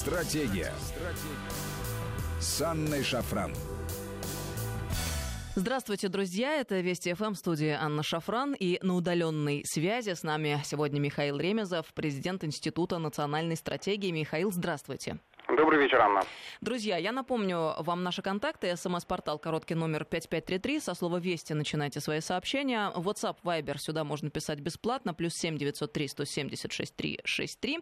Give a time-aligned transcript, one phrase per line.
[0.00, 0.72] Стратегия.
[0.80, 1.50] Стратегия.
[2.40, 3.52] С Анной Шафран.
[5.54, 6.54] Здравствуйте, друзья.
[6.54, 8.56] Это Вести ФМ, студия Анна Шафран.
[8.58, 14.10] И на удаленной связи с нами сегодня Михаил Ремезов, президент Института национальной стратегии.
[14.10, 15.18] Михаил, здравствуйте.
[15.56, 16.22] Добрый вечер, Анна.
[16.60, 18.76] Друзья, я напомню вам наши контакты.
[18.76, 20.80] СМС-портал короткий номер 5533.
[20.80, 22.92] Со слова «Вести» начинайте свои сообщения.
[22.94, 25.12] WhatsApp, Viber сюда можно писать бесплатно.
[25.12, 27.80] Плюс 7 903 176 363.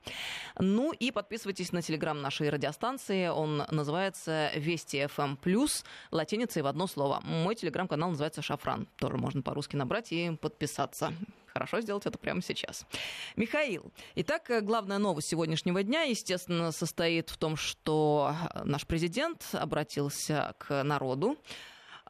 [0.60, 3.28] Ну и подписывайтесь на телеграм нашей радиостанции.
[3.28, 7.20] Он называется «Вести FM+,» плюс латиницей в одно слово.
[7.22, 8.88] Мой телеграм-канал называется «Шафран».
[8.96, 11.12] Тоже можно по-русски набрать и подписаться
[11.58, 12.86] хорошо сделать это прямо сейчас.
[13.34, 18.32] Михаил, итак, главная новость сегодняшнего дня, естественно, состоит в том, что
[18.64, 21.36] наш президент обратился к народу,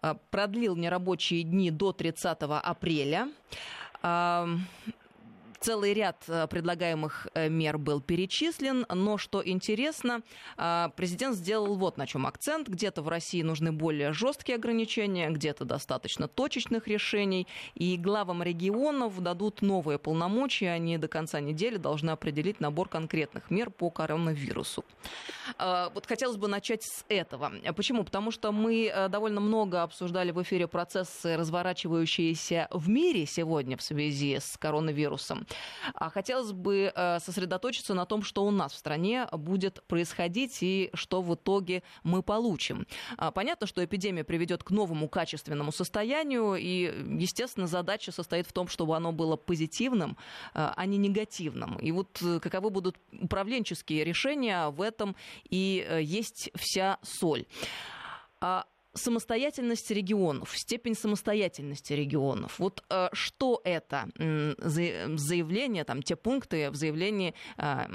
[0.03, 3.29] э, продлил нерабочие дни до 30 апреля
[5.61, 10.23] целый ряд э, предлагаемых э, мер был перечислен, но что интересно,
[10.57, 12.69] э, президент сделал вот на чем акцент.
[12.69, 19.63] Где-то в России нужны более жесткие ограничения, где-то достаточно точечных решений, и главам регионов дадут
[19.63, 24.85] новые полномочия, они до конца недели должны определить набор конкретных мер по коронавирусу.
[25.59, 27.53] Вот хотелось бы начать с этого.
[27.75, 28.05] Почему?
[28.05, 34.39] Потому что мы довольно много обсуждали в эфире процессы, разворачивающиеся в мире сегодня в связи
[34.39, 35.47] с коронавирусом.
[35.95, 40.91] А хотелось бы э, сосредоточиться на том, что у нас в стране будет происходить и
[40.95, 42.87] что в итоге мы получим.
[43.17, 48.69] А, понятно, что эпидемия приведет к новому качественному состоянию, и, естественно, задача состоит в том,
[48.69, 50.17] чтобы оно было позитивным,
[50.55, 51.79] э, а не негативным.
[51.79, 55.17] И вот э, каковы будут управленческие решения в этом
[55.49, 57.47] и есть вся соль.
[58.95, 62.59] Самостоятельность регионов, степень самостоятельности регионов.
[62.59, 64.09] Вот э, что это
[64.59, 67.87] заявление, там, те пункты в заявлении э,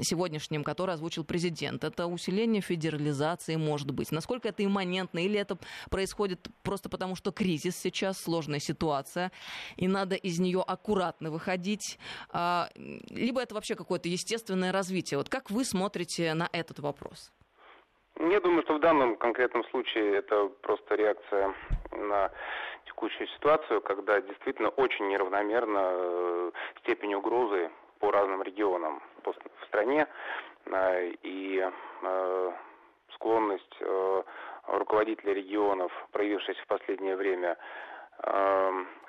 [0.00, 1.84] сегодняшнем, которое озвучил президент?
[1.84, 4.10] Это усиление федерализации, может быть?
[4.10, 5.18] Насколько это имманентно?
[5.18, 5.58] Или это
[5.90, 9.30] происходит просто потому, что кризис сейчас, сложная ситуация,
[9.76, 11.98] и надо из нее аккуратно выходить?
[12.30, 12.70] А,
[13.10, 15.18] либо это вообще какое-то естественное развитие?
[15.18, 17.30] Вот как вы смотрите на этот вопрос?
[18.20, 21.54] Я думаю, что в данном конкретном случае это просто реакция
[21.92, 22.32] на
[22.86, 27.70] текущую ситуацию, когда действительно очень неравномерна э, степень угрозы
[28.00, 30.08] по разным регионам в стране
[30.66, 31.64] э, и
[32.02, 32.52] э,
[33.14, 33.82] склонность
[34.66, 37.56] руководителей регионов, проявившаяся в последнее время,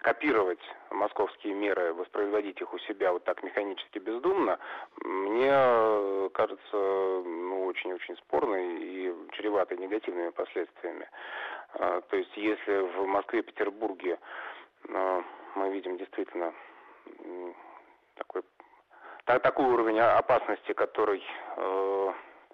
[0.02, 0.60] копировать
[0.92, 4.60] московские меры, воспроизводить их у себя вот так механически бездумно,
[5.04, 11.08] мне э, кажется ну, очень-очень спорной и чреватой негативными последствиями.
[11.76, 14.20] Э, то есть если в Москве, Петербурге
[14.88, 15.22] э,
[15.56, 16.54] мы видим действительно
[18.16, 18.44] такой,
[19.26, 21.24] такой уровень опасности, который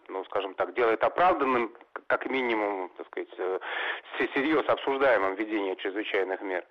[0.08, 1.74] ну, скажем так, делает оправданным,
[2.08, 3.60] как минимум, так сказать, э,
[4.16, 6.64] всерьез обсуждаемым введение чрезвычайных мер,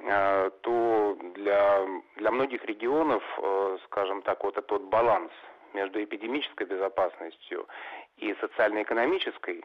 [0.00, 1.86] э, то для,
[2.16, 5.32] для многих регионов, э, скажем так, вот этот вот баланс
[5.74, 7.66] между эпидемической безопасностью
[8.18, 9.64] и социально-экономической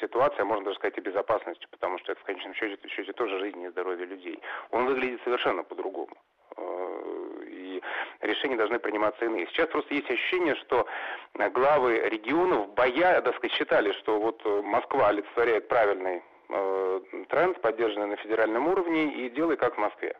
[0.00, 3.62] ситуация, можно даже сказать, и безопасностью, потому что это в конечном счете, счете тоже жизнь
[3.62, 4.38] и здоровье людей.
[4.70, 6.14] Он выглядит совершенно по-другому
[8.20, 9.46] решения должны приниматься иные.
[9.48, 10.86] Сейчас просто есть ощущение, что
[11.34, 17.60] э, главы регионов, боя, так сказать, считали, что вот э, Москва олицетворяет правильный э, тренд,
[17.60, 20.16] поддержанный на федеральном уровне, и делай как в Москве.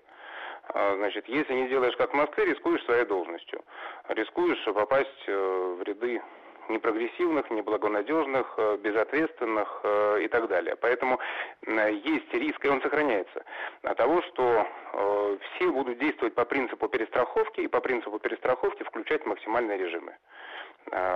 [0.73, 3.63] А, значит, если не делаешь как в Москве, рискуешь своей должностью.
[4.09, 6.23] Рискуешь попасть в ряды
[6.71, 10.77] непрогрессивных, неблагонадежных, э, безответственных э, и так далее.
[10.77, 11.19] Поэтому
[11.67, 13.45] есть риск, и он сохраняется,
[13.83, 19.27] от того, что э, все будут действовать по принципу перестраховки и по принципу перестраховки включать
[19.27, 20.17] максимальные режимы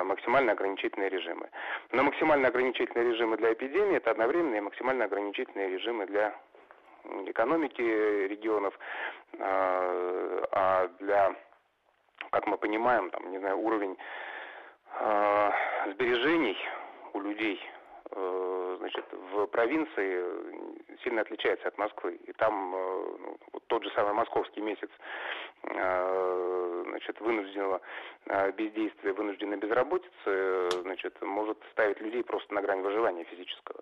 [0.04, 1.48] максимально ограничительные режимы.
[1.90, 6.34] Но максимально ограничительные режимы для эпидемии это одновременно и максимально ограничительные режимы для
[7.26, 8.78] экономики регионов,
[9.40, 11.34] а для,
[12.30, 14.33] как мы понимаем, там, не знаю, уровень э,
[15.92, 16.56] сбережений
[17.12, 17.60] у людей
[18.10, 20.22] э, значит, в провинции
[21.02, 22.18] сильно отличается от Москвы.
[22.26, 24.90] И там э, ну, тот же самый московский месяц
[25.62, 27.80] э, значит, вынужденного
[28.26, 33.80] э, бездействия, вынужденной безработицы значит, может ставить людей просто на грань выживания физического.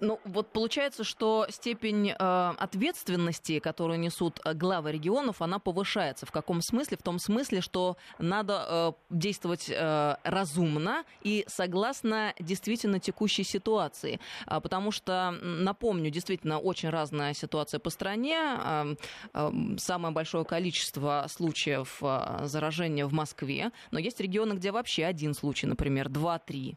[0.00, 6.26] Ну, вот получается, что степень э, ответственности, которую несут э, главы регионов, она повышается.
[6.26, 6.98] В каком смысле?
[6.98, 14.20] В том смысле, что надо э, действовать э, разумно и согласно действительно текущей ситуации.
[14.44, 18.36] А, потому что, напомню, действительно очень разная ситуация по стране.
[18.38, 18.96] Э,
[19.32, 25.32] э, самое большое количество случаев э, заражения в Москве, но есть регионы, где вообще один
[25.32, 26.76] случай, например, два-три.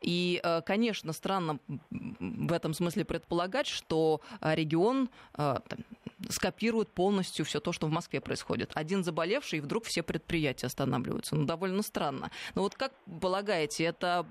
[0.00, 1.58] И, э, конечно, странно
[1.90, 5.08] в этом смысле предполагать, что э, регион
[6.18, 8.70] э, скопирует полностью все то, что в Москве происходит.
[8.74, 11.36] Один заболевший, и вдруг все предприятия останавливаются.
[11.36, 12.30] Ну, довольно странно.
[12.54, 14.26] Но вот как полагаете, это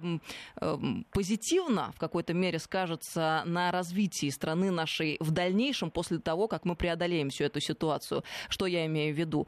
[1.11, 6.75] позитивно в какой-то мере скажется на развитии страны нашей в дальнейшем после того, как мы
[6.75, 8.23] преодолеем всю эту ситуацию?
[8.49, 9.47] Что я имею в виду?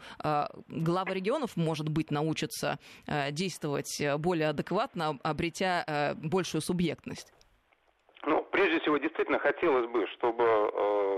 [0.68, 2.80] Глава регионов, может быть, научатся
[3.31, 7.33] действовать более адекватно, обретя э, большую субъектность?
[8.25, 11.08] Ну, прежде всего, действительно хотелось бы, чтобы э,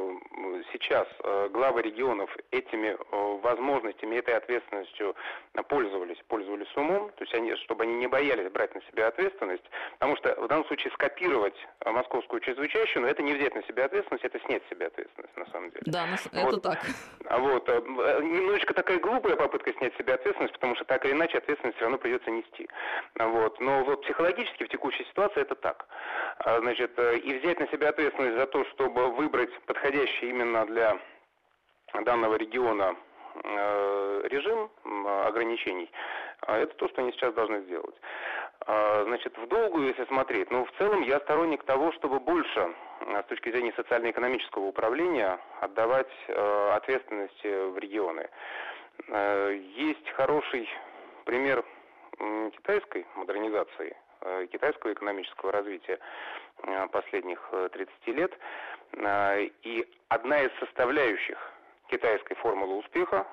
[0.72, 2.98] сейчас э, главы регионов этими
[3.42, 5.16] возможностями, этой ответственностью
[5.68, 10.16] пользовались, пользовались умом, то есть они, чтобы они не боялись брать на себя ответственность, потому
[10.18, 14.40] что в данном случае скопировать э, московскую чрезвычайщину, это не взять на себя ответственность, это
[14.42, 15.84] снять с себя ответственность, на самом деле.
[15.86, 16.62] Да, это вот.
[16.62, 16.80] так.
[17.26, 17.82] А вот, э,
[18.22, 21.86] немножечко такая глупая попытка снять с себя ответственность, потому что так или иначе ответственность все
[21.86, 22.70] равно придется нести.
[23.18, 25.88] Вот, но вот психологически в текущей ситуации это так.
[26.40, 31.00] А, значит, э, и взять на себя ответственность за то, чтобы выбрать подходящий именно для
[32.06, 32.96] данного региона
[33.44, 34.70] режим
[35.26, 35.92] ограничений,
[36.42, 37.96] а это то, что они сейчас должны сделать.
[38.68, 43.24] А, значит, в долгую, если смотреть, ну, в целом я сторонник того, чтобы больше с
[43.28, 48.30] точки зрения социально-экономического управления отдавать э, ответственности в регионы.
[49.08, 50.70] Есть хороший
[51.26, 51.66] пример
[52.56, 53.98] китайской модернизации,
[54.52, 55.98] китайского экономического развития.
[56.64, 57.40] Э, последних
[57.72, 58.38] 30 э, лет.
[58.94, 61.38] Э, и одна из составляющих
[61.92, 63.28] китайской формулы успеха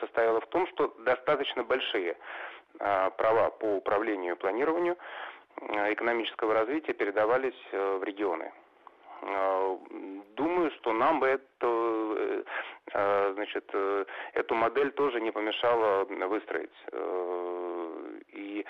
[0.00, 2.16] состояла в том, что достаточно большие
[2.78, 4.96] права по управлению и планированию
[5.58, 8.52] экономического развития передавались в регионы.
[10.36, 12.44] Думаю, что нам бы это,
[13.34, 13.72] значит,
[14.34, 16.74] эту модель тоже не помешало выстроить.
[18.28, 18.64] И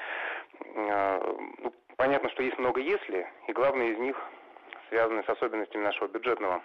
[0.74, 1.72] ну,
[2.02, 4.20] Понятно, что есть много «если», и главное из них
[4.88, 6.60] связаны с особенностями нашего бюджетного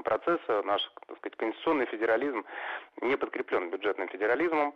[0.00, 0.62] процесса.
[0.62, 2.44] Наш, так сказать, конституционный федерализм
[3.02, 4.74] не подкреплен бюджетным федерализмом,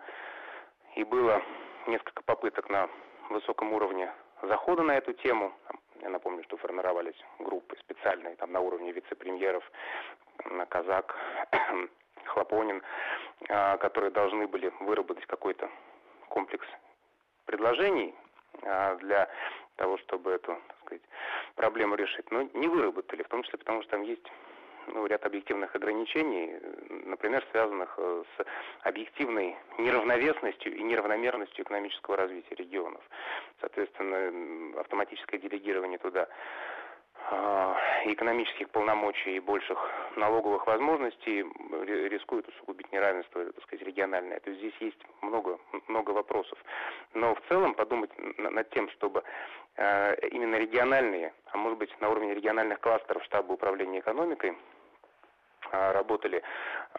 [0.96, 1.42] и было
[1.86, 2.88] несколько попыток на
[3.30, 5.52] высоком уровне захода на эту тему.
[6.02, 9.64] Я напомню, что формировались группы специальные там на уровне вице-премьеров,
[10.68, 11.16] Казак,
[12.26, 12.82] Хлопонин,
[13.48, 15.70] а, которые должны были выработать какой-то
[16.28, 16.66] комплекс
[17.46, 18.14] предложений
[18.62, 19.28] а, для
[19.76, 21.02] того, чтобы эту так сказать,
[21.54, 22.30] проблему решить.
[22.30, 24.26] Но не выработали, в том числе потому, что там есть
[24.88, 26.52] ну, ряд объективных ограничений,
[27.04, 28.46] например, связанных э, с
[28.82, 33.02] объективной неравновесностью и неравномерностью экономического развития регионов.
[33.60, 36.28] Соответственно, автоматическое делегирование туда
[37.28, 39.78] а, экономических полномочий и больших
[40.14, 41.44] налоговых возможностей
[42.08, 44.38] рискует усугубить неравенство, так сказать, региональное.
[44.40, 45.58] То есть здесь есть много,
[45.88, 46.56] много вопросов.
[47.14, 49.24] Но в целом подумать над тем, чтобы
[49.76, 54.56] а, именно региональные, а может быть на уровне региональных кластеров штаба управления экономикой
[55.72, 56.42] работали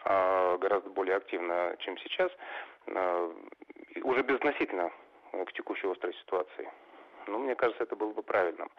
[0.04, 2.30] гораздо более активно, чем сейчас,
[2.86, 4.90] уже безносительно
[5.32, 6.68] к текущей острой ситуации.
[7.26, 8.70] Ну, мне кажется, это было бы правильным.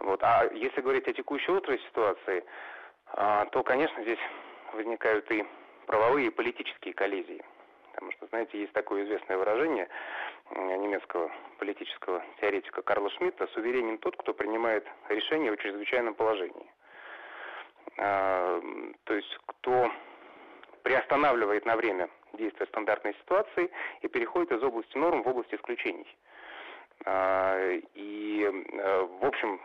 [0.00, 0.22] Вот.
[0.22, 2.44] А если говорить о текущей острой ситуации,
[3.12, 4.18] а, то, конечно, здесь
[4.72, 5.46] возникают и
[5.86, 7.44] правовые, и политические коллизии.
[7.92, 9.88] Потому что, знаете, есть такое известное выражение
[10.50, 16.70] немецкого политического теоретика Карла Шмидта «суверенен тот, кто принимает решение в чрезвычайном положении».
[17.98, 18.60] А,
[19.04, 19.90] то есть, кто
[20.82, 23.70] приостанавливает на время действия стандартной ситуации
[24.02, 26.06] и переходит из области норм в область исключений.
[27.04, 27.58] А,
[27.94, 29.60] и, э, в общем,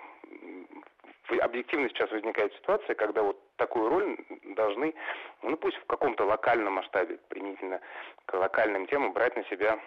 [1.39, 4.17] объективно сейчас возникает ситуация, когда вот такую роль
[4.55, 4.93] должны,
[5.43, 7.79] ну пусть в каком-то локальном масштабе, применительно
[8.25, 9.79] к локальным темам, брать на себя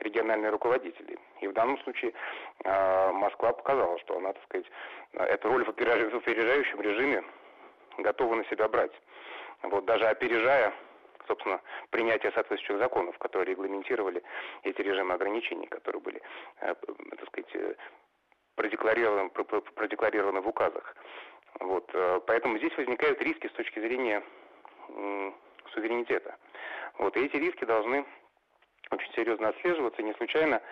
[0.00, 1.18] региональные руководители.
[1.40, 2.12] И в данном случае
[2.64, 4.66] э, Москва показала, что она, так сказать,
[5.12, 7.24] эту роль в опережающем режиме
[7.98, 8.92] готова на себя брать.
[9.62, 10.72] Вот даже опережая,
[11.26, 14.22] собственно, принятие соответствующих законов, которые регламентировали
[14.62, 16.22] эти режимы ограничений, которые были,
[16.60, 17.76] э, так сказать,
[18.54, 20.96] продекларировано, продекларировано в указах.
[21.60, 24.22] Вот, э, поэтому здесь возникают риски с точки зрения
[25.72, 26.36] суверенитета.
[26.98, 28.06] Вот, и эти риски должны
[28.90, 30.02] очень серьезно отслеживаться.
[30.02, 30.62] Не случайно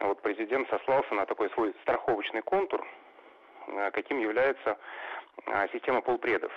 [0.00, 2.86] вот президент сослался на такой свой страховочный контур,
[3.92, 4.78] каким является
[5.72, 6.52] система полпредов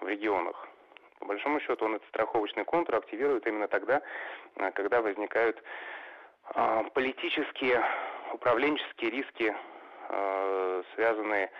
[0.00, 0.68] в регионах.
[1.20, 4.02] По большому счету он этот страховочный контур активирует именно тогда,
[4.74, 5.62] когда возникают
[6.92, 7.82] политические,
[8.34, 9.54] управленческие риски,
[10.94, 11.50] связанные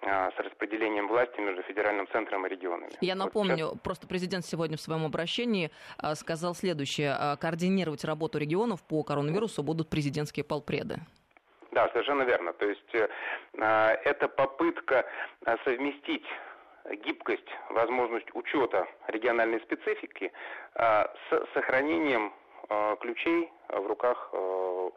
[0.00, 2.92] с распределением власти между федеральным центром и регионами.
[3.00, 5.72] Я напомню, вот просто президент сегодня в своем обращении
[6.14, 7.36] сказал следующее.
[7.40, 11.00] Координировать работу регионов по коронавирусу будут президентские полпреды.
[11.78, 12.52] Да, совершенно верно.
[12.54, 13.08] То есть э,
[14.04, 15.06] это попытка
[15.62, 16.26] совместить
[17.04, 20.32] гибкость, возможность учета региональной специфики
[20.74, 22.34] э, с сохранением
[22.68, 24.36] э, ключей в руках э,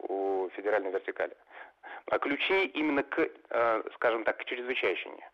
[0.10, 1.38] у федеральной вертикали.
[2.10, 3.30] А ключей именно к,
[3.94, 5.30] скажем так, к чрезвычайщине.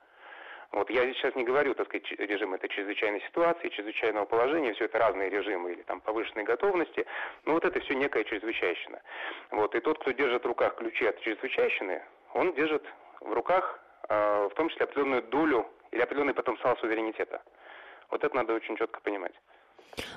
[0.78, 5.00] Вот я сейчас не говорю, так сказать, режим этой чрезвычайной ситуации, чрезвычайного положения, все это
[5.00, 7.04] разные режимы или там повышенной готовности,
[7.46, 9.02] но вот это все некая чрезвычайщина.
[9.50, 12.04] Вот, и тот, кто держит в руках ключи от чрезвычайщины,
[12.36, 12.86] он держит
[13.22, 17.42] в руках в том числе определенную долю или определенный потенциал суверенитета.
[18.12, 19.34] Вот это надо очень четко понимать.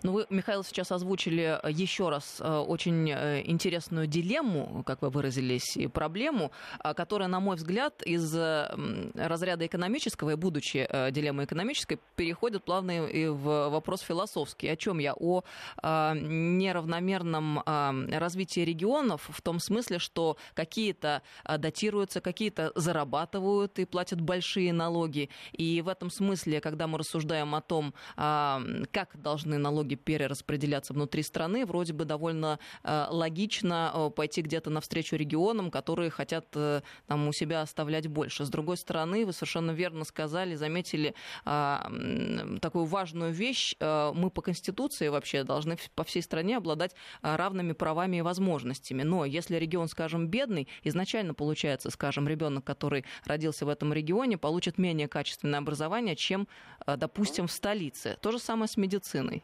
[0.02, 5.10] Ну, вы, Михаил, сейчас озвучили э, еще раз э, очень э, интересную дилемму, как вы
[5.10, 12.64] выразились, и проблему, которая, на мой взгляд, из разряда экономического и будучи дилеммой экономической, переходит
[12.64, 14.68] плавно и в вопрос философский.
[14.68, 15.14] О чем я?
[15.14, 15.42] О
[15.82, 25.30] неравномерном развитии регионов в том смысле, что какие-то датируются, какие-то зарабатывают и платят большие налоги.
[25.52, 31.22] И в этом смысле, когда мы рассуждаем о том, как должны налоги налоги перераспределяться внутри
[31.22, 37.28] страны, вроде бы довольно э, логично э, пойти где-то навстречу регионам, которые хотят э, там
[37.28, 38.44] у себя оставлять больше.
[38.44, 43.76] С другой стороны, вы совершенно верно сказали, заметили такую важную вещь.
[43.80, 49.02] Мы по Конституции вообще должны по всей стране обладать равными правами и возможностями.
[49.02, 54.78] Но если регион, скажем, бедный, изначально получается, скажем, ребенок, который родился в этом регионе, получит
[54.78, 56.48] менее качественное образование, чем,
[56.86, 58.16] допустим, в столице.
[58.20, 59.42] То же самое с медициной.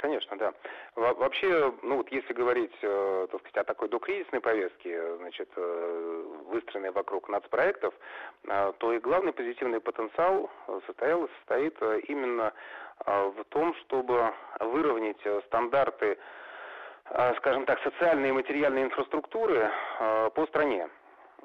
[0.00, 0.54] Конечно, да.
[0.96, 6.90] Вообще, ну вот если говорить, э, так сказать, о такой докризисной повестке, значит, э, выстроенной
[6.90, 7.92] вокруг нацпроектов,
[8.48, 10.50] э, то и главный позитивный потенциал
[10.86, 11.76] состоял, состоит
[12.08, 12.52] именно
[13.06, 16.18] в том, чтобы выровнять стандарты,
[17.38, 19.70] скажем так, социальной и материальной инфраструктуры
[20.34, 20.88] по стране.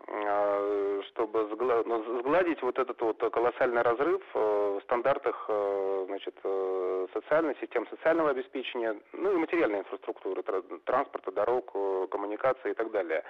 [0.07, 1.47] А, чтобы
[1.85, 7.87] ну, сгладить вот этот вот колоссальный разрыв э, в стандартах э, значит, э, социальной систем
[7.87, 10.43] социального обеспечения, ну и материальной инфраструктуры,
[10.83, 11.71] транспорта, дорог,
[12.11, 13.23] коммуникации и так далее,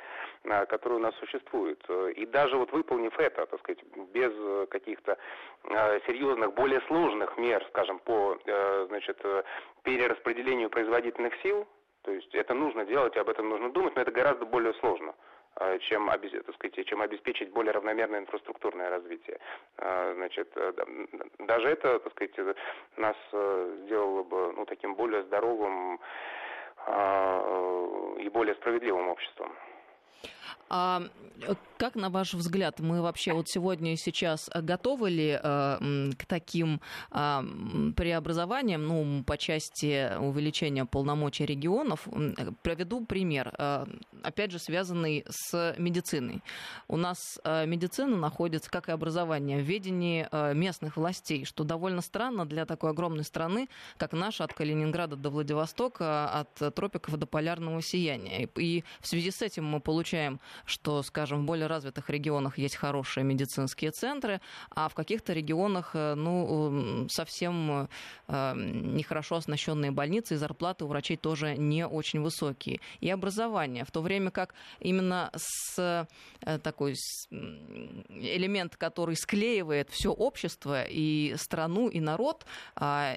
[0.68, 1.88] которые у нас существуют.
[2.16, 5.18] И даже вот выполнив это, так сказать, без каких-то
[6.08, 8.38] серьезных, более сложных мер, скажем, по
[8.88, 9.22] значит,
[9.84, 11.68] перераспределению производительных сил,
[12.02, 15.16] то есть это нужно делать, об этом нужно думать, но это гораздо более сложно.
[15.58, 19.40] Э, чем, так сказать, чем обеспечить более равномерное инфраструктурное развитие.
[19.78, 20.74] Э, значит, э,
[21.40, 22.58] даже это, так сказать,
[22.98, 26.00] нас сделало бы ну, таким более здоровым
[28.20, 29.52] и более справедливым обществом.
[30.70, 31.04] А
[31.78, 36.80] как, на ваш взгляд, мы вообще вот сегодня и сейчас готовы ли э, к таким
[37.12, 37.44] э,
[37.96, 42.08] преобразованиям, ну, по части увеличения полномочий регионов?
[42.64, 43.86] Проведу пример, э,
[44.24, 46.42] опять же, связанный с медициной.
[46.88, 52.02] У нас э, медицина находится, как и образование, в ведении э, местных властей, что довольно
[52.02, 53.68] странно для такой огромной страны,
[53.98, 58.48] как наша, от Калининграда до Владивостока, от тропиков до полярного сияния.
[58.56, 60.15] И в связи с этим мы получаем
[60.66, 66.16] что, скажем, в более развитых регионах есть хорошие медицинские центры, а в каких-то регионах, э,
[66.16, 67.88] ну, совсем
[68.28, 72.80] э, нехорошо оснащенные больницы, и зарплаты у врачей тоже не очень высокие.
[73.00, 76.08] И образование, в то время как именно с
[76.42, 76.96] э, такой
[78.10, 82.46] элемент, который склеивает все общество и страну, и народ,
[82.76, 83.14] а,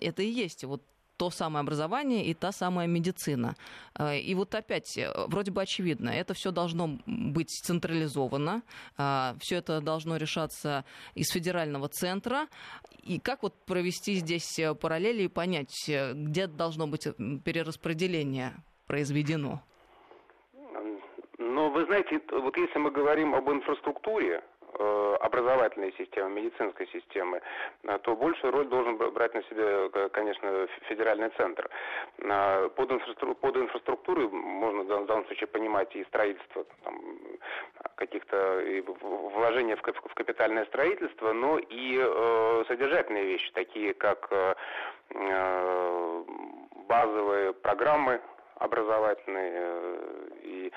[0.00, 0.82] это и есть вот
[1.18, 3.54] то самое образование и та самая медицина.
[3.98, 8.62] Э, и вот опять, э, вроде бы очевидно, это все должно быть централизовано,
[8.96, 10.84] э, все это должно решаться
[11.14, 12.46] из федерального центра.
[13.02, 17.08] И как вот провести здесь параллели и понять, где должно быть
[17.44, 18.52] перераспределение
[18.86, 19.60] произведено?
[21.38, 24.42] Ну, вы знаете, вот если мы говорим об инфраструктуре,
[25.20, 27.40] образовательной системы, медицинской системы,
[27.84, 31.68] э, то большую роль должен брать на себя, э, конечно, федеральный центр.
[32.18, 37.00] Под, инфраструктуру, под инфраструктурой можно в данном случае понимать и строительство там,
[37.96, 38.62] каких-то
[39.34, 44.54] вложения в, в капитальное строительство, но и э, содержательные вещи, такие как э,
[46.88, 48.20] базовые программы
[48.58, 50.72] образовательные э, и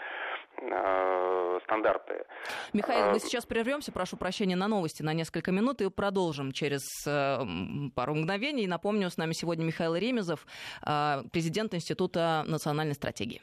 [1.64, 2.26] стандарты.
[2.74, 8.16] Михаил, мы сейчас прервемся, прошу прощения, на новости на несколько минут и продолжим через пару
[8.16, 8.68] мгновений.
[8.68, 10.46] Напомню, с нами сегодня Михаил Ремезов,
[10.82, 13.42] президент Института национальной стратегии.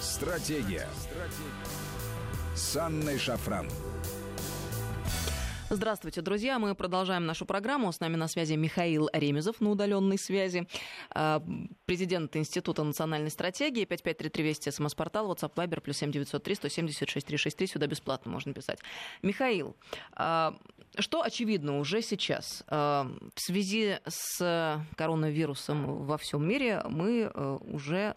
[0.00, 0.88] Стратегия.
[1.00, 2.54] Стратегия.
[2.54, 3.68] С Анной Шафран.
[5.70, 6.58] Здравствуйте, друзья.
[6.58, 7.92] Мы продолжаем нашу программу.
[7.92, 10.66] С нами на связи Михаил Ремезов на удаленной связи,
[11.10, 11.42] а,
[11.84, 13.84] президент Института национальной стратегии.
[13.84, 17.66] 5533 Вести, СМС-портал, WhatsApp, Viber, плюс 7903 176 363.
[17.66, 18.78] Сюда бесплатно можно писать.
[19.20, 19.76] Михаил,
[20.12, 20.56] а,
[20.98, 22.64] что очевидно уже сейчас?
[22.68, 27.28] А, в связи с коронавирусом во всем мире мы
[27.60, 28.14] уже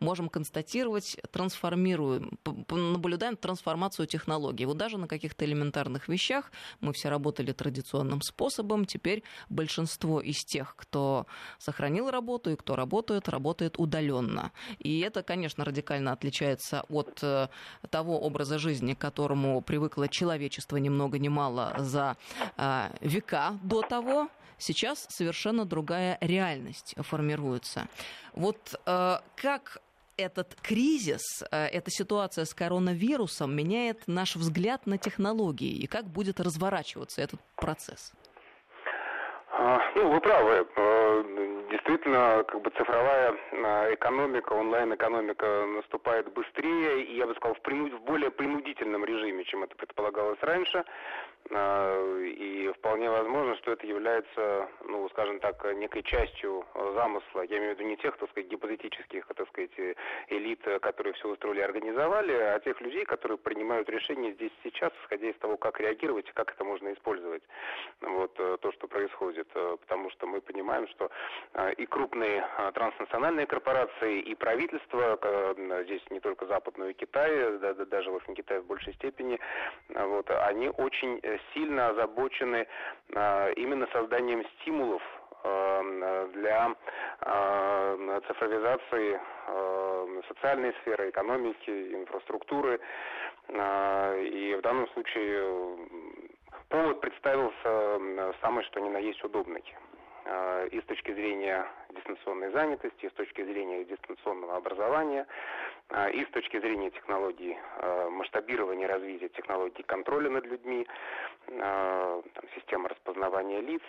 [0.00, 2.36] можем констатировать, трансформируем,
[2.68, 4.64] наблюдаем трансформацию технологий.
[4.66, 6.50] Вот даже на каких-то элементарных вещах
[6.80, 8.84] мы все работали традиционным способом.
[8.84, 11.26] Теперь большинство из тех, кто
[11.58, 14.52] сохранил работу и кто работает, работает удаленно.
[14.78, 17.48] И это, конечно, радикально отличается от э,
[17.90, 22.16] того образа жизни, к которому привыкло человечество ни много ни мало за
[22.56, 24.28] э, века до того.
[24.58, 27.88] Сейчас совершенно другая реальность формируется.
[28.34, 29.82] Вот э, как
[30.16, 36.40] этот кризис, э, эта ситуация с коронавирусом меняет наш взгляд на технологии и как будет
[36.40, 38.12] разворачиваться этот процесс?
[39.66, 40.66] А, ну, вы правы.
[40.76, 41.24] Э,
[41.70, 47.94] действительно, как бы цифровая э, экономика, онлайн-экономика наступает быстрее, и я бы сказал, в, принуд...
[47.94, 50.84] в более принудительном режиме, чем это предполагалось раньше.
[51.50, 57.42] А, и вполне возможно, что это является, ну, скажем так, некой частью замысла.
[57.48, 59.96] Я имею в виду не тех, так сказать, гипотетических, так сказать,
[60.28, 65.28] элит, которые все устроили и организовали, а тех людей, которые принимают решения здесь сейчас, исходя
[65.28, 67.42] из того, как реагировать и как это можно использовать.
[68.00, 69.48] Вот э, то, что происходит.
[69.54, 71.10] Э, потому что мы понимаем, что
[71.54, 72.44] э, и крупные
[72.74, 75.18] транснациональные корпорации, и правительства,
[75.84, 79.38] здесь не только Запад, но и Китай, даже, в общем, Китай в большей степени,
[79.88, 81.20] вот, они очень
[81.52, 82.66] сильно озабочены
[83.56, 85.02] именно созданием стимулов
[86.32, 86.74] для
[88.26, 89.20] цифровизации
[90.28, 92.80] социальной сферы, экономики, инфраструктуры.
[93.48, 95.76] И в данном случае
[96.74, 98.00] повод представился
[98.40, 99.62] самый что ни на есть удобный
[100.72, 105.26] и с точки зрения дистанционной занятости, и с точки зрения дистанционного образования,
[105.90, 110.86] а, и с точки зрения технологий а, масштабирования развития технологий контроля над людьми,
[111.60, 113.82] а, там, система распознавания лиц.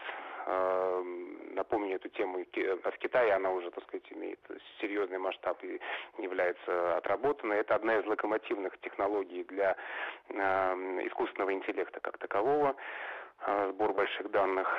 [0.46, 4.40] Напомню эту тему в Китае, она уже, так сказать, имеет
[4.80, 5.80] серьезный масштаб и
[6.20, 7.58] является отработанной.
[7.58, 9.76] Это одна из локомотивных технологий для
[10.30, 12.76] искусственного интеллекта как такового
[13.70, 14.72] сбор больших данных.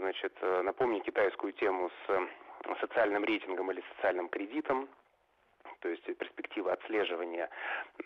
[0.00, 4.88] Значит, напомню китайскую тему с социальным рейтингом или социальным кредитом
[5.80, 7.48] то есть перспектива отслеживания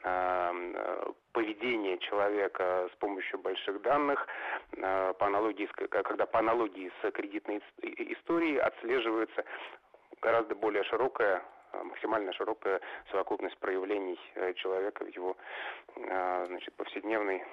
[0.03, 4.27] э, поведения человека с помощью больших данных,
[4.73, 9.45] э, по аналогии когда по аналогии с кредитной историей отслеживается
[10.21, 11.43] гораздо более широкая
[11.85, 12.81] максимально широкая
[13.11, 15.37] совокупность проявлений э, человека в его
[15.95, 17.45] значит, повседневной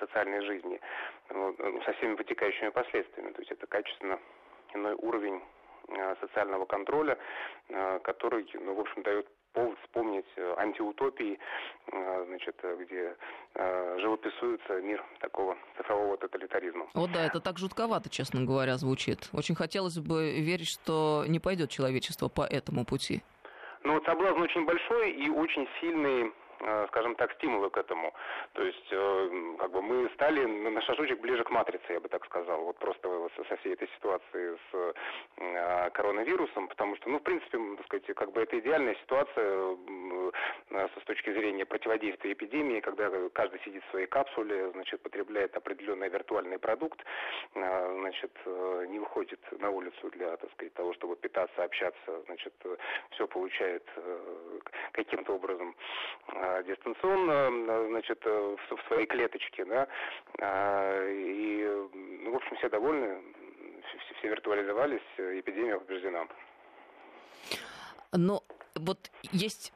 [0.00, 0.80] социальной жизни
[1.28, 3.32] со всеми вытекающими последствиями.
[3.32, 4.18] То есть это качественно
[4.72, 5.42] иной уровень
[6.20, 7.18] социального контроля,
[8.02, 11.38] который, ну, в общем, дает повод вспомнить э, антиутопии,
[11.92, 13.16] э, значит, э, где
[14.00, 16.88] живописуется мир такого цифрового тоталитаризма.
[16.94, 19.28] Вот да, это так жутковато, честно говоря, звучит.
[19.32, 23.22] Очень хотелось бы верить, что не пойдет человечество по этому пути.
[23.84, 26.43] Ну, вот соблазн очень большой и очень сильный Э,
[26.88, 28.12] скажем так, стимулы к этому.
[28.52, 32.24] То есть, э, как бы мы стали на шажочек ближе к матрице, я бы так
[32.24, 33.08] сказал, вот просто
[33.48, 34.94] со всей этой ситуации с
[35.36, 39.76] э, коронавирусом, потому что, ну, в принципе, так сказать, как бы это идеальная ситуация
[40.70, 46.58] с точки зрения противодействия эпидемии, когда каждый сидит в своей капсуле, значит, потребляет определенный виртуальный
[46.58, 47.00] продукт,
[47.52, 48.32] значит,
[48.88, 52.54] не выходит на улицу для, так сказать, того, чтобы питаться, общаться, значит,
[53.10, 53.84] все получает
[54.92, 55.76] каким-то образом
[56.62, 59.88] дистанционно, значит, в, в своей клеточке, да,
[60.40, 61.64] а, и,
[62.22, 63.18] ну, в общем, все довольны,
[63.88, 66.26] все, все виртуализовались, эпидемия побеждена.
[68.12, 68.42] Но
[68.74, 69.72] вот есть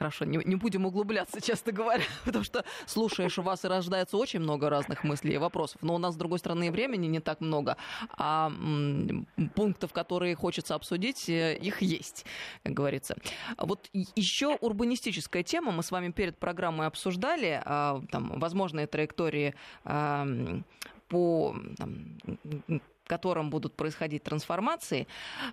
[0.00, 4.40] Хорошо, не, не будем углубляться, честно говоря, потому что слушаешь, у вас и рождается очень
[4.40, 5.82] много разных мыслей и вопросов.
[5.82, 7.76] Но у нас, с другой стороны, и времени не так много,
[8.16, 12.24] а м, пунктов, которые хочется обсудить, э, их есть,
[12.62, 13.14] как говорится.
[13.58, 15.70] Вот еще урбанистическая тема.
[15.70, 20.26] Мы с вами перед программой обсуждали а, там, возможные траектории а,
[21.08, 22.16] по там,
[23.06, 25.06] которым будут происходить трансформации.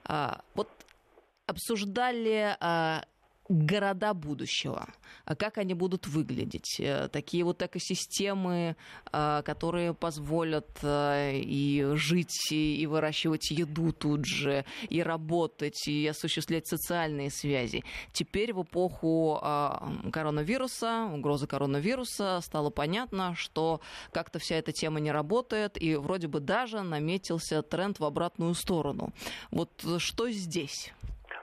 [0.06, 0.70] А, вот
[1.48, 2.56] обсуждали
[3.50, 4.88] города будущего,
[5.26, 8.76] а как они будут выглядеть, э, такие вот экосистемы,
[9.12, 16.68] э, которые позволят э, и жить, и выращивать еду тут же, и работать, и осуществлять
[16.68, 17.84] социальные связи.
[18.12, 19.40] Теперь в эпоху
[20.12, 23.82] коронавируса, угрозы коронавируса, стало понятно, что
[24.12, 29.14] как-то вся эта тема не работает, и вроде бы даже наметился тренд в обратную сторону.
[29.52, 30.92] Вот что здесь?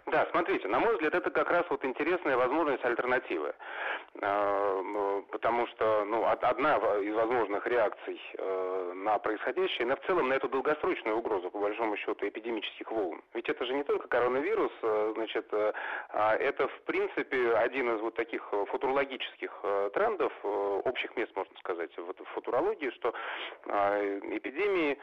[0.07, 3.55] Да, смотрите, на мой взгляд, это как раз вот интересная возможность альтернативы.
[4.21, 10.35] А, потому что ну, одна из возможных реакций э, на происходящее, на в целом на
[10.35, 13.23] эту долгосрочную угрозу, по большому счету, эпидемических волн.
[13.33, 15.73] Ведь это же не только коронавирус, э, значит, э,
[16.11, 19.53] а это, в принципе, один из вот таких футурологических
[19.95, 23.15] трендов, общих мест, можно сказать, в футурологии, что
[23.67, 24.99] эпидемии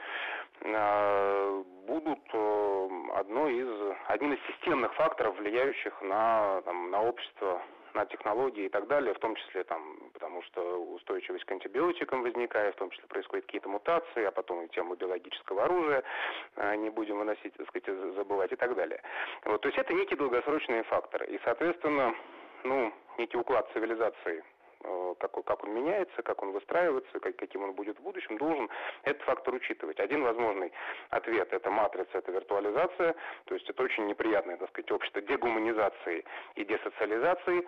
[1.91, 2.19] будут
[3.15, 7.62] одной из, одним из системных факторов, влияющих на, там, на общество
[7.93, 9.82] на технологии и так далее, в том числе там,
[10.13, 10.62] потому что
[10.95, 15.65] устойчивость к антибиотикам возникает, в том числе происходят какие-то мутации, а потом и тему биологического
[15.65, 16.04] оружия
[16.56, 19.01] а, не будем выносить, так сказать, забывать и так далее.
[19.43, 21.25] Вот, то есть это некие долгосрочные факторы.
[21.25, 22.15] И, соответственно,
[22.63, 24.61] ну, некий уклад цивилизации Э,
[25.20, 28.70] как, как он меняется, как он выстраивается, как, каким он будет в будущем, должен
[29.04, 30.00] этот фактор учитывать.
[30.00, 30.72] Один возможный
[31.10, 33.15] ответ– это матрица, это виртуализация,
[33.46, 37.65] то есть это очень неприятное, так сказать, общество дегуманизации и десоциализации,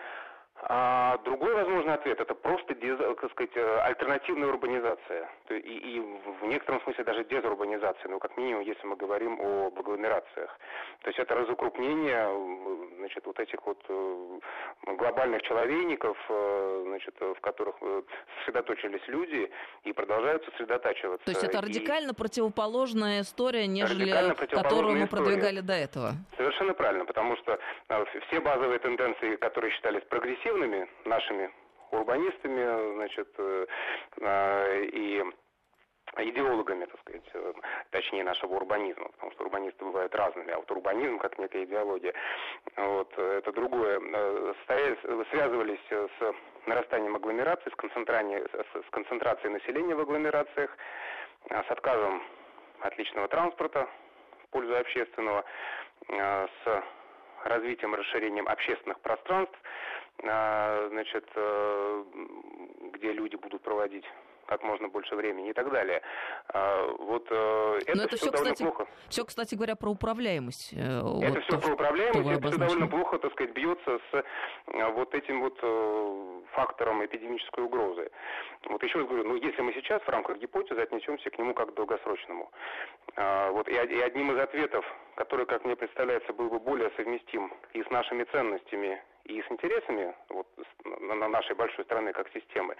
[0.70, 5.30] а другой возможный ответ– это просто, так сказать, э, альтернативная урбанизация.
[5.50, 10.58] И, и в некотором смысле даже дезурбанизация, ну, как минимум, если мы говорим о агломерациях.
[11.02, 12.30] То есть это разукрупнение
[12.98, 14.40] значит, вот этих вот э,
[14.98, 17.76] глобальных человейников, э, значит, в которых
[18.40, 19.50] сосредоточились люди
[19.84, 21.26] и продолжают сосредотачиваться.
[21.26, 22.16] То есть это радикально и...
[22.16, 24.10] противоположная история, нежели
[24.48, 25.08] которую мы история.
[25.08, 26.14] продвигали до этого?
[26.54, 27.60] Совершенно правильно, потому что
[28.28, 31.52] все базовые тенденции, которые считались прогрессивными, нашими
[31.90, 33.66] урбанистами, значит, э,
[34.22, 35.24] э, и
[36.18, 37.54] идеологами, так сказать, э,
[37.90, 42.14] точнее нашего урбанизма, потому что урбанисты бывают разными, а вот урбанизм как некая идеология,
[42.76, 44.00] вот, это другое,
[45.32, 46.36] связывались с
[46.68, 50.78] нарастанием агломерации, с концентрацией, с концентрацией населения в агломерациях,
[51.50, 52.22] с отказом
[52.82, 53.90] от личного транспорта
[54.44, 55.44] в пользу общественного,
[56.08, 56.84] с
[57.46, 59.58] развитием, расширением общественных пространств,
[60.24, 62.04] а, значит, э,
[62.94, 64.06] где люди будут проводить
[64.46, 66.02] как можно больше времени и так далее.
[66.48, 68.88] А, вот э, это, Но это все, все довольно кстати, плохо.
[69.10, 70.74] Все, кстати говоря, про управляемость.
[70.74, 74.24] Э, это вот все то, про управляемость, это все довольно плохо, так сказать, бьется с
[74.96, 75.60] вот этим вот
[76.54, 78.10] фактором эпидемической угрозы.
[78.66, 81.72] Вот еще раз говорю, ну если мы сейчас в рамках гипотезы отнесемся к нему как
[81.72, 82.52] к долгосрочному,
[83.16, 87.84] а, вот и одним из ответов, который, как мне представляется, был бы более совместим и
[87.84, 90.48] с нашими ценностями, и с интересами вот,
[91.00, 92.76] на нашей большой страны как системы,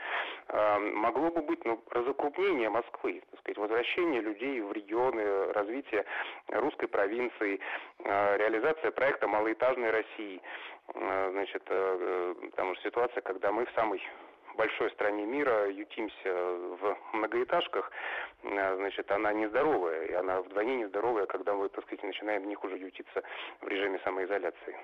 [0.48, 6.06] э, могло бы быть ну, разукрупнение Москвы, так сказать, возвращение людей в регионы, развитие
[6.50, 7.60] русской провинции,
[8.00, 10.42] э, реализация проекта малоэтажной России.
[10.94, 14.02] Э, значит, э, потому что ситуация, когда мы в самой
[14.56, 17.92] большой стране мира ютимся в многоэтажках,
[18.44, 22.64] э, значит, она нездоровая, и она вдвойне нездоровая, когда мы, так сказать, начинаем в них
[22.64, 23.24] уже ютиться
[23.62, 24.78] в режиме самоизоляции.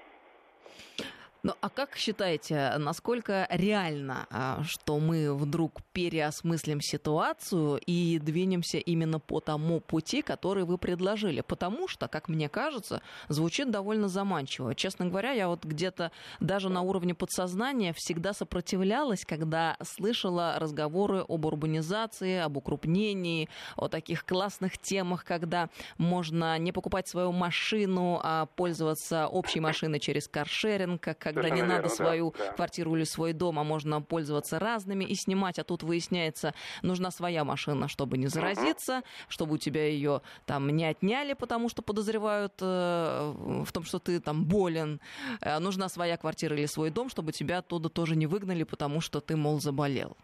[1.41, 9.19] Ну а как считаете, насколько реально, а, что мы вдруг переосмыслим ситуацию и двинемся именно
[9.19, 11.39] по тому пути, который вы предложили?
[11.39, 14.75] Потому что, как мне кажется, звучит довольно заманчиво.
[14.75, 21.45] Честно говоря, я вот где-то даже на уровне подсознания всегда сопротивлялась, когда слышала разговоры об
[21.45, 23.47] урбанизации, об укрупнении,
[23.77, 30.27] о таких классных темах, когда можно не покупать свою машину, а пользоваться общей машиной через
[30.27, 34.01] каршеринг, как когда Совершенно не надо верно, свою да, квартиру или свой дом, а можно
[34.01, 39.05] пользоваться разными и снимать, а тут выясняется, нужна своя машина, чтобы не заразиться, угу.
[39.29, 44.19] чтобы у тебя ее там не отняли, потому что подозревают э, в том, что ты
[44.19, 44.99] там болен.
[45.41, 49.21] Э, нужна своя квартира или свой дом, чтобы тебя оттуда тоже не выгнали, потому что
[49.21, 50.17] ты, мол, заболел.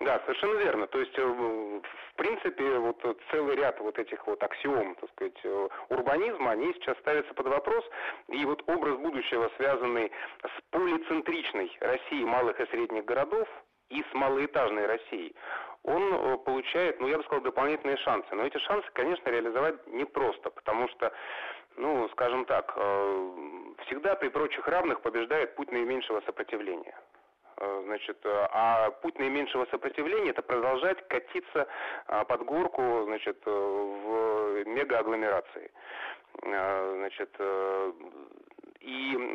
[0.00, 0.86] Да, совершенно верно.
[0.86, 5.68] То есть, э, в принципе, вот целый ряд вот этих вот аксиом, так сказать, э,
[5.90, 7.84] урбанизма, они сейчас ставятся под вопрос.
[8.28, 10.10] И вот образ будущего, связанный
[10.42, 13.46] с полицентричной Россией малых и средних городов,
[13.90, 15.34] и с малоэтажной Россией,
[15.82, 18.34] он э, получает, ну, я бы сказал, дополнительные шансы.
[18.34, 21.12] Но эти шансы, конечно, реализовать непросто, потому что,
[21.76, 23.32] ну, скажем так, э,
[23.86, 26.96] всегда при прочих равных побеждает путь наименьшего сопротивления.
[27.60, 31.68] Э, значит, а путь наименьшего сопротивления это продолжать катиться
[32.06, 35.70] под горку, значит, в мегаагломерации.
[36.42, 37.30] Значит,
[38.80, 39.34] и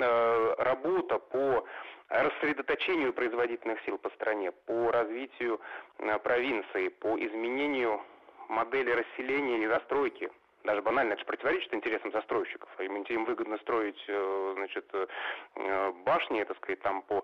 [0.57, 1.65] работа по
[2.09, 5.59] рассредоточению производительных сил по стране, по развитию
[5.99, 8.01] э, провинции, по изменению
[8.47, 10.31] модели расселения и застройки.
[10.65, 12.69] Даже банально это же противоречит интересам застройщиков.
[12.79, 17.23] Им, им выгодно строить э, значит, э, башни, так сказать, там по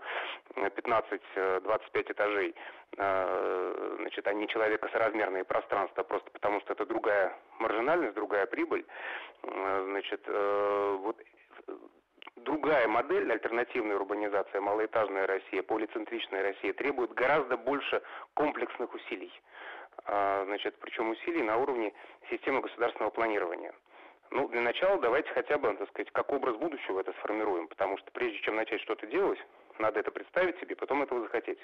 [0.55, 2.55] 15-25 этажей,
[2.95, 8.85] значит, а не человекосоразмерные пространства, просто потому что это другая маржинальность, другая прибыль.
[9.43, 11.17] Значит, вот
[12.35, 18.01] другая модель, альтернативная урбанизация, малоэтажная Россия, полицентричная Россия, требует гораздо больше
[18.33, 19.31] комплексных усилий.
[20.05, 21.93] А, значит, причем усилий на уровне
[22.29, 23.73] системы государственного планирования.
[24.31, 28.09] Ну, для начала давайте хотя бы, так сказать, как образ будущего это сформируем, потому что
[28.11, 29.39] прежде чем начать что-то делать,
[29.77, 31.59] надо это представить себе, потом этого захотеть.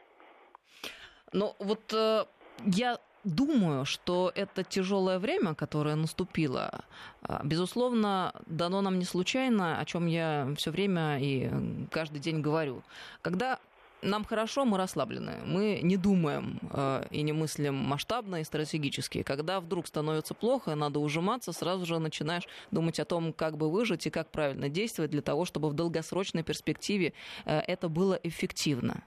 [1.31, 2.25] Ну, вот э,
[2.65, 6.85] я думаю, что это тяжелое время, которое наступило,
[7.21, 11.49] а, безусловно, дано нам не случайно, о чем я все время и
[11.91, 12.83] каждый день говорю.
[13.21, 13.59] Когда
[14.01, 15.39] нам хорошо, мы расслаблены.
[15.45, 19.23] Мы не думаем э, и не мыслим масштабно и стратегически.
[19.23, 24.05] Когда вдруг становится плохо, надо ужиматься, сразу же начинаешь думать о том, как бы выжить
[24.05, 27.13] и как правильно действовать для того, чтобы в долгосрочной перспективе
[27.45, 29.03] э, это было эффективно.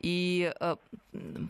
[0.00, 0.76] И э,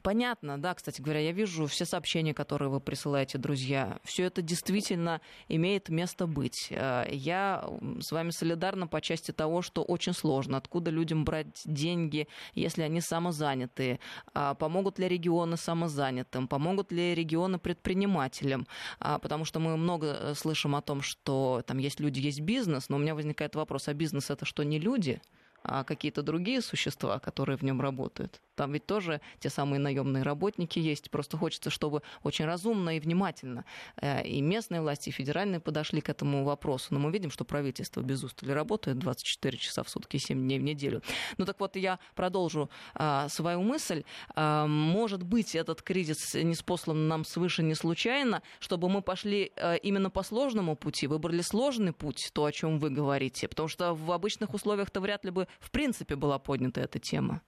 [0.02, 3.98] понятно, да, кстати говоря, я вижу все сообщения, которые вы присылаете, друзья.
[4.04, 6.68] Все это действительно имеет место быть.
[6.70, 7.68] Э, я
[8.00, 10.56] с вами солидарна по части того, что очень сложно.
[10.56, 14.00] Откуда людям брать деньги, если они самозанятые?
[14.34, 16.48] Э, помогут ли регионы самозанятым?
[16.48, 18.66] Помогут ли регионы предпринимателям?
[19.00, 22.88] Э, потому что мы много э, слышим о том, что там есть люди, есть бизнес,
[22.88, 25.20] но у меня возникает вопрос, а бизнес это что, не люди?
[25.62, 28.40] А какие-то другие существа, которые в нем работают.
[28.58, 31.12] Там ведь тоже те самые наемные работники есть.
[31.12, 33.64] Просто хочется, чтобы очень разумно и внимательно
[34.02, 36.88] э, и местные власти, и федеральные подошли к этому вопросу.
[36.90, 40.64] Но мы видим, что правительство без устали работает 24 часа в сутки, 7 дней в
[40.64, 41.02] неделю.
[41.36, 44.02] Ну так вот, я продолжу а, свою мысль.
[44.34, 49.76] А, может быть, этот кризис не спослан нам свыше не случайно, чтобы мы пошли а,
[49.76, 53.46] именно по сложному пути, выбрали сложный путь, то, о чем вы говорите.
[53.46, 57.40] Потому что в обычных условиях-то вряд ли бы в принципе была поднята эта тема.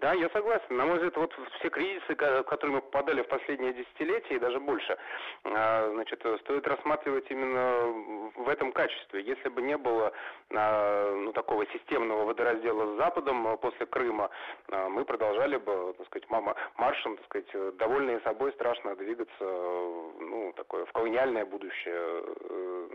[0.00, 0.76] Да, я согласен.
[0.76, 4.58] На мой взгляд, вот все кризисы, в которые мы попадали в последние десятилетия и даже
[4.58, 4.96] больше,
[5.44, 9.20] а, значит, стоит рассматривать именно в этом качестве.
[9.20, 10.10] Если бы не было
[10.54, 14.30] а, ну, такого системного водораздела с Западом после Крыма,
[14.70, 20.54] а, мы продолжали бы, так сказать, мама, маршем, так сказать, довольные собой, страшно двигаться, ну,
[20.56, 22.24] такое в колониальное будущее,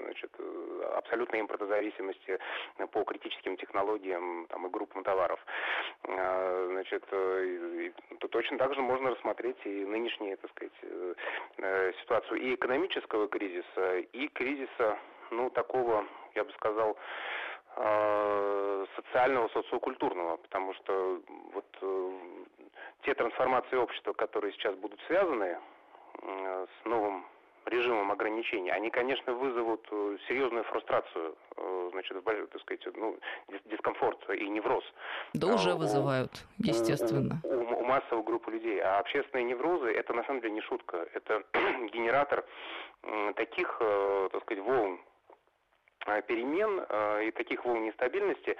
[0.05, 0.31] значит,
[0.95, 2.39] абсолютной импортозависимости
[2.91, 5.39] по критическим технологиям там, и группам товаров.
[6.03, 11.13] Значит, Значит, э, то точно так же можно рассмотреть и нынешнюю, так сказать, э,
[11.57, 14.97] э, ситуацию и экономического кризиса, и кризиса,
[15.31, 16.05] ну, такого,
[16.35, 16.97] я бы сказал,
[18.95, 21.19] социального, социокультурного, потому что
[21.51, 21.65] вот
[23.01, 25.57] те трансформации общества, которые сейчас будут связаны
[26.23, 27.25] с новым
[27.65, 33.17] режимом ограничений, они, конечно, вызовут э, серьезную фрустрацию, э, значит, так сказать, ну,
[33.65, 34.83] дискомфорт и невроз.
[35.33, 37.41] Да уже а, вызывают, естественно.
[37.43, 38.79] У, у, у массовой группы людей.
[38.81, 41.07] А общественные неврозы, это на самом деле не шутка.
[41.13, 41.43] Это
[41.93, 42.45] генератор
[43.35, 44.99] таких, э, так сказать, волн
[46.27, 46.85] перемен
[47.27, 48.57] и таких волн нестабильности,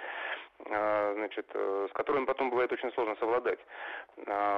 [0.64, 3.58] а, значит, э, с которыми потом бывает очень сложно совладать.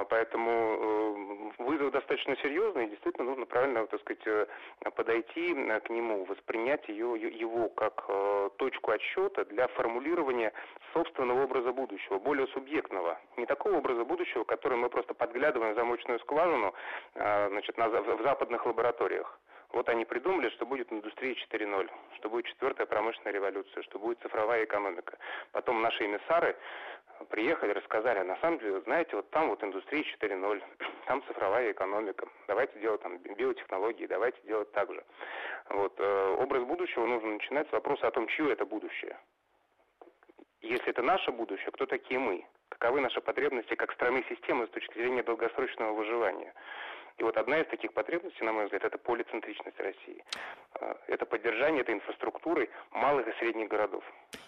[0.09, 4.47] Поэтому э, вызов достаточно серьезный, и действительно нужно правильно, так сказать, э,
[4.95, 8.07] подойти к нему, воспринять ее, его как
[8.57, 10.53] точку отсчета для формулирования
[10.93, 13.19] собственного образа будущего, более субъектного.
[13.37, 16.73] Не такого образа будущего, который мы просто подглядываем в замочную скважину
[17.15, 19.39] значит, в западных лабораториях.
[19.73, 24.65] Вот они придумали, что будет индустрия 4.0, что будет четвертая промышленная революция, что будет цифровая
[24.65, 25.19] экономика.
[25.53, 26.57] Потом наши эмиссары
[27.29, 30.63] приехали, рассказали, на самом деле, знаете, вот там вот индустрия 4.0,
[31.07, 35.05] там цифровая экономика, давайте делать там биотехнологии, давайте делать так же.
[35.69, 39.19] Вот, э, образ будущего нужно начинать с вопроса о том, чье это будущее.
[40.61, 42.45] Если это наше будущее, кто такие мы?
[42.69, 46.53] Каковы наши потребности как страны системы с точки зрения долгосрочного выживания?
[47.19, 50.25] И вот одна из таких потребностей, на мой взгляд, это полицентричность России.
[50.81, 54.05] Э, это поддержание этой инфраструктуры малых и средних городов.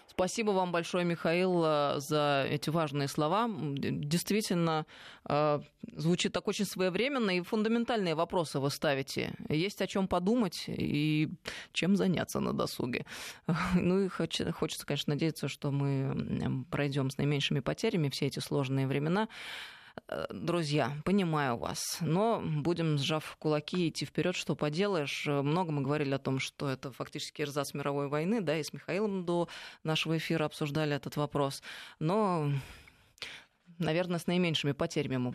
[0.07, 3.49] Спасибо вам большое, Михаил, э, за эти важные слова.
[3.49, 4.85] Действительно,
[5.29, 9.33] э, звучит так очень своевременно, и фундаментальные вопросы вы ставите.
[9.49, 11.29] Есть о чем подумать и
[11.73, 13.05] чем заняться на досуге.
[13.75, 19.27] Ну и хочется, конечно, надеяться, что мы пройдем с наименьшими потерями все эти сложные времена.
[20.07, 25.25] Э, друзья, понимаю вас, но будем, сжав кулаки, идти вперед, что поделаешь.
[25.27, 29.25] Много мы говорили о том, что это фактически эрзац мировой войны, да, и с Михаилом
[29.25, 29.47] до
[29.83, 31.61] нашего эфира обсуждали этот вопрос.
[31.99, 32.51] Но
[33.77, 35.33] наверное, с наименьшими потерями мы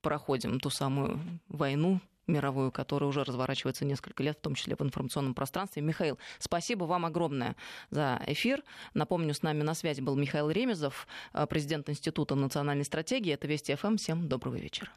[0.00, 5.34] проходим ту самую войну, мировую, которая уже разворачивается несколько лет, в том числе в информационном
[5.34, 5.82] пространстве.
[5.82, 7.56] Михаил, спасибо вам огромное
[7.90, 8.62] за эфир.
[8.94, 13.32] Напомню, с нами на связи был Михаил Ремезов, э, президент Института национальной стратегии.
[13.32, 13.96] Это Вести ФМ.
[13.96, 14.90] Всем доброго вечера.